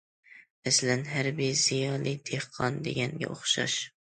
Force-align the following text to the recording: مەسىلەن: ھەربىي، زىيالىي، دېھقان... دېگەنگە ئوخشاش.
مەسىلەن: 0.67 1.03
ھەربىي، 1.17 1.53
زىيالىي، 1.65 2.17
دېھقان... 2.31 2.81
دېگەنگە 2.89 3.31
ئوخشاش. 3.33 3.79